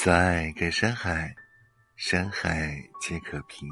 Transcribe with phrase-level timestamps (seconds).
[0.00, 1.34] 所爱隔山海，
[1.96, 3.68] 山海皆可平。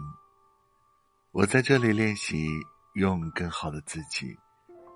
[1.31, 2.49] 我在这里练习，
[2.97, 4.37] 用更好的自己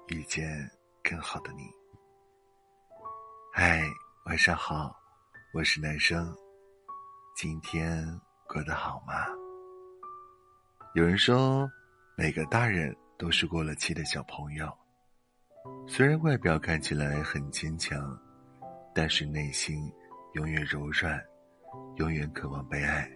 [0.08, 0.68] 遇见
[1.04, 1.62] 更好的你。
[3.52, 3.80] 嗨，
[4.24, 4.92] 晚上好，
[5.54, 6.36] 我是男生，
[7.36, 8.04] 今天
[8.48, 9.14] 过得好吗？
[10.96, 11.70] 有人说，
[12.16, 14.68] 每个大人都是过了期的小朋友，
[15.86, 18.20] 虽然外表看起来很坚强，
[18.92, 19.80] 但是内心。
[20.34, 21.20] 永远柔软，
[21.96, 23.10] 永远渴望被爱。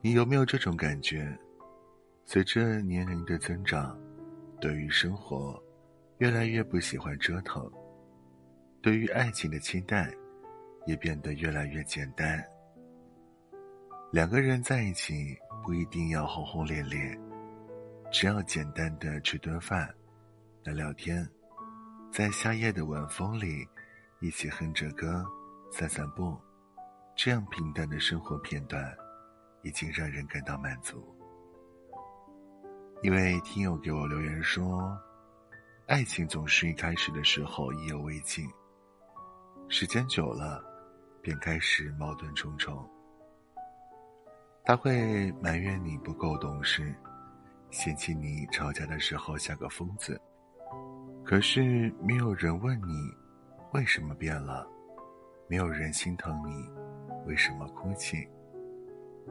[0.00, 1.36] 你有没有这种感觉？
[2.24, 3.98] 随着年龄的增长，
[4.60, 5.60] 对于生活
[6.18, 7.70] 越来越不喜欢折腾，
[8.80, 10.12] 对于爱情的期待
[10.86, 12.44] 也变得越来越简单。
[14.12, 17.18] 两个人在一起不一定要轰轰烈烈，
[18.12, 19.92] 只要简单的吃顿饭、
[20.62, 21.28] 聊聊天，
[22.12, 23.66] 在夏夜的晚风里
[24.20, 25.24] 一起哼着歌。
[25.78, 26.34] 散散步，
[27.14, 28.82] 这样平淡的生活片段，
[29.62, 31.06] 已经让人感到满足。
[33.02, 34.98] 一位听友给我留言说
[35.86, 38.48] ：“爱情总是一开始的时候意犹未尽，
[39.68, 40.64] 时间久了，
[41.20, 42.82] 便开始矛盾重重。
[44.64, 46.94] 他会埋怨你不够懂事，
[47.68, 50.18] 嫌弃你吵架的时候像个疯子。
[51.22, 53.14] 可是没有人问你，
[53.74, 54.66] 为什么变了。”
[55.48, 56.68] 没有人心疼你，
[57.24, 58.28] 为什么哭泣？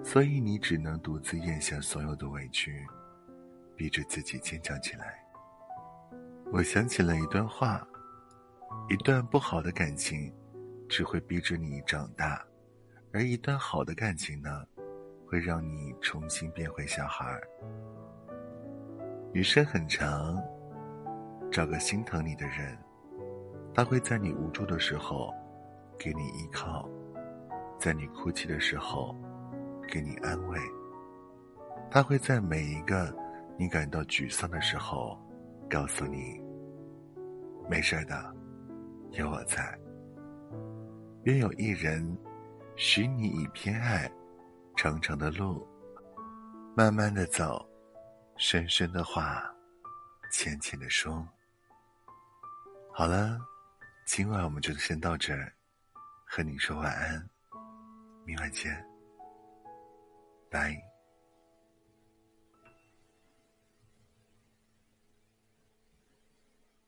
[0.02, 2.86] 所以你只能独自咽下所有的委屈，
[3.76, 5.22] 逼着自己坚强起来。
[6.54, 7.86] 我想起了一段话：
[8.90, 10.34] 一段不好的感情，
[10.88, 12.38] 只会逼着你长大；
[13.12, 14.64] 而一段好的感情呢，
[15.28, 17.38] 会让你重新变回小孩。
[19.34, 20.42] 余生很长，
[21.52, 22.78] 找个心疼你的人，
[23.74, 25.34] 他会在你无助的时候。
[25.98, 26.90] 给你依靠，
[27.80, 29.16] 在你哭泣的时候，
[29.88, 30.60] 给你安慰。
[31.90, 33.16] 他会在每一个
[33.58, 35.18] 你感到沮丧的时候，
[35.70, 36.40] 告诉你
[37.70, 38.36] ：“没事的，
[39.12, 39.78] 有我在。”
[41.24, 42.18] 愿有一人，
[42.76, 44.12] 许你以偏爱，
[44.76, 45.66] 长长的路，
[46.76, 47.68] 慢慢的走，
[48.38, 49.44] 深深的话，
[50.32, 51.28] 浅浅的说。
[52.92, 53.40] 好了，
[54.06, 55.52] 今晚我们就先到这儿。
[56.26, 57.30] 和你说晚安，
[58.26, 58.86] 明晚见，
[60.50, 60.95] 拜。